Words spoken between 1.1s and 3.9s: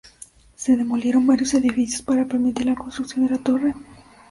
varios edificios para permitir la construcción de la torre.